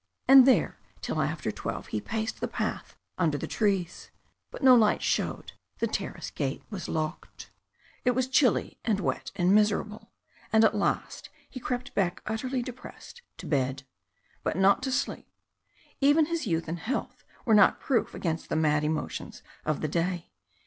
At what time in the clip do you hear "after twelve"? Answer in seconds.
1.21-1.85